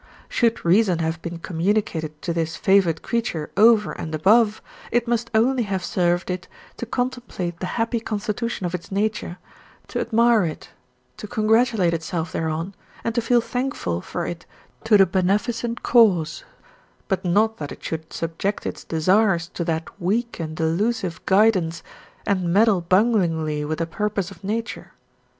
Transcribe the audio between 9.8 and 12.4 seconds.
to admire it, to congratulate itself